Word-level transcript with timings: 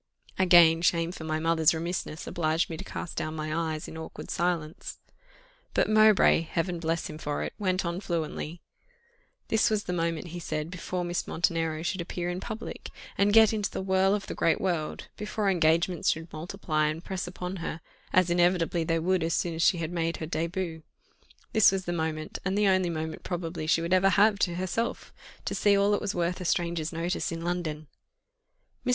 Again 0.39 0.81
shame 0.81 1.11
for 1.11 1.25
my 1.25 1.39
mother's 1.39 1.75
remissness 1.75 2.25
obliged 2.25 2.71
me 2.71 2.77
to 2.77 2.83
cast 2.83 3.17
down 3.17 3.35
my 3.35 3.55
eyes 3.75 3.87
in 3.87 3.97
awkward 3.99 4.31
silence. 4.31 4.97
But 5.75 5.87
Mowbray, 5.91 6.41
Heaven 6.41 6.79
bless 6.79 7.05
him 7.07 7.19
for 7.19 7.43
it! 7.43 7.53
went 7.59 7.85
on 7.85 7.99
fluently. 8.01 8.61
This 9.49 9.69
was 9.69 9.83
the 9.83 9.93
moment, 9.93 10.29
he 10.29 10.39
said, 10.39 10.71
before 10.71 11.03
Miss 11.05 11.27
Montenero 11.27 11.83
should 11.83 12.01
appear 12.01 12.31
in 12.31 12.39
public, 12.39 12.89
and 13.15 13.31
get 13.31 13.53
into 13.53 13.69
the 13.69 13.83
whirl 13.83 14.15
of 14.15 14.25
the 14.25 14.33
great 14.33 14.59
world, 14.59 15.07
before 15.17 15.51
engagements 15.51 16.09
should 16.09 16.33
multiply 16.33 16.87
and 16.87 17.03
press 17.05 17.27
upon 17.27 17.57
her, 17.57 17.79
as 18.11 18.31
inevitably 18.31 18.83
they 18.83 18.97
would 18.97 19.21
as 19.21 19.35
soon 19.35 19.53
as 19.53 19.61
she 19.61 19.77
had 19.77 19.91
made 19.91 20.17
her 20.17 20.25
début 20.25 20.81
this 21.53 21.71
was 21.71 21.85
the 21.85 21.93
moment, 21.93 22.39
and 22.43 22.57
the 22.57 22.65
only 22.67 22.89
moment 22.89 23.21
probably 23.21 23.67
she 23.67 23.81
would 23.83 23.93
ever 23.93 24.09
have 24.09 24.39
to 24.39 24.55
herself, 24.55 25.13
to 25.45 25.53
see 25.53 25.77
all 25.77 25.91
that 25.91 26.01
was 26.01 26.15
worth 26.15 26.41
a 26.41 26.45
stranger's 26.45 26.91
notice 26.91 27.31
in 27.31 27.43
London. 27.43 27.85
Mr. 28.83 28.89